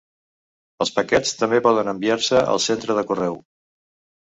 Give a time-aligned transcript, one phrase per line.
[0.85, 3.39] Els paquets també poden enviar-se al centre de correu.